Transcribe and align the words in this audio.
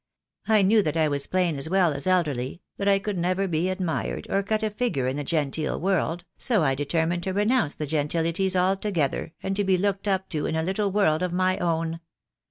I 0.47 0.63
knew 0.63 0.81
that 0.81 0.97
I 0.97 1.07
was 1.07 1.27
plain 1.27 1.57
as 1.59 1.69
well 1.69 1.93
as 1.93 2.07
elderly, 2.07 2.63
that 2.77 2.87
I 2.87 2.97
could 2.97 3.19
never 3.19 3.47
be 3.47 3.69
admired, 3.69 4.25
or 4.31 4.41
cut 4.41 4.63
a 4.63 4.71
figure 4.71 5.07
in 5.07 5.15
the 5.15 5.23
genteel 5.23 5.79
world, 5.79 6.25
so 6.39 6.63
I 6.63 6.73
determined 6.73 7.21
to 7.21 7.33
renounce 7.33 7.75
the 7.75 7.85
gentilities 7.85 8.55
altogether 8.55 9.31
and 9.43 9.55
to 9.55 9.63
be 9.63 9.77
looked 9.77 10.07
up 10.07 10.27
to 10.29 10.47
in 10.47 10.55
a 10.55 10.63
little 10.63 10.91
world 10.91 11.21
of 11.21 11.31
my 11.33 11.59
own." 11.59 11.99